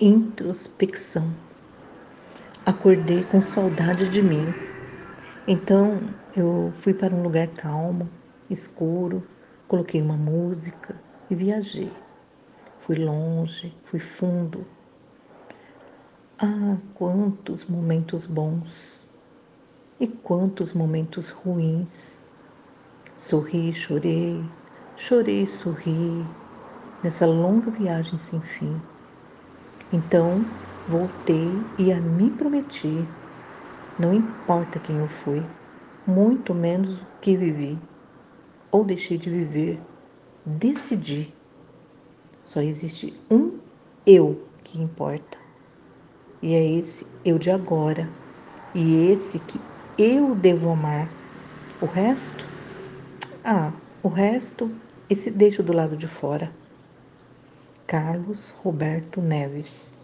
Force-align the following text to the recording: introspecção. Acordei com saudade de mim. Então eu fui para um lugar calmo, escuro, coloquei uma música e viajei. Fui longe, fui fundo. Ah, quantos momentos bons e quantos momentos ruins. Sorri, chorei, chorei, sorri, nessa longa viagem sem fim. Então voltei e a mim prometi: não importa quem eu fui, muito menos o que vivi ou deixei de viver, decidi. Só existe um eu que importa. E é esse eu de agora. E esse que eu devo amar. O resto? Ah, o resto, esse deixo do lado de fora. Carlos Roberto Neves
introspecção. 0.00 1.30
Acordei 2.64 3.22
com 3.22 3.38
saudade 3.38 4.08
de 4.08 4.22
mim. 4.22 4.54
Então 5.46 6.00
eu 6.34 6.72
fui 6.78 6.94
para 6.94 7.14
um 7.14 7.22
lugar 7.22 7.48
calmo, 7.48 8.08
escuro, 8.48 9.22
coloquei 9.68 10.00
uma 10.00 10.16
música 10.16 10.98
e 11.28 11.34
viajei. 11.34 11.92
Fui 12.78 12.96
longe, 12.96 13.76
fui 13.84 13.98
fundo. 13.98 14.66
Ah, 16.38 16.78
quantos 16.94 17.66
momentos 17.66 18.24
bons 18.24 19.06
e 20.00 20.06
quantos 20.06 20.72
momentos 20.72 21.28
ruins. 21.28 22.26
Sorri, 23.18 23.70
chorei, 23.74 24.42
chorei, 24.96 25.46
sorri, 25.46 26.26
nessa 27.04 27.26
longa 27.26 27.70
viagem 27.70 28.16
sem 28.16 28.40
fim. 28.40 28.80
Então 29.92 30.44
voltei 30.86 31.60
e 31.78 31.92
a 31.92 32.00
mim 32.00 32.30
prometi: 32.36 33.06
não 33.98 34.14
importa 34.14 34.78
quem 34.78 34.96
eu 34.96 35.08
fui, 35.08 35.42
muito 36.06 36.54
menos 36.54 37.00
o 37.00 37.06
que 37.20 37.36
vivi 37.36 37.78
ou 38.70 38.84
deixei 38.84 39.18
de 39.18 39.28
viver, 39.28 39.80
decidi. 40.46 41.34
Só 42.42 42.60
existe 42.60 43.12
um 43.30 43.58
eu 44.06 44.48
que 44.64 44.80
importa. 44.80 45.38
E 46.42 46.54
é 46.54 46.64
esse 46.78 47.06
eu 47.24 47.38
de 47.38 47.50
agora. 47.50 48.08
E 48.74 49.10
esse 49.10 49.38
que 49.40 49.60
eu 49.98 50.34
devo 50.34 50.70
amar. 50.70 51.08
O 51.80 51.86
resto? 51.86 52.48
Ah, 53.44 53.72
o 54.02 54.08
resto, 54.08 54.70
esse 55.08 55.30
deixo 55.30 55.62
do 55.62 55.72
lado 55.72 55.96
de 55.96 56.06
fora. 56.06 56.50
Carlos 57.90 58.54
Roberto 58.64 59.20
Neves 59.20 59.94